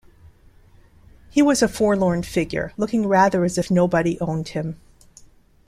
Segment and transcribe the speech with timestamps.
[1.29, 4.81] He was a forlorn figure, looking rather as if nobody owned him.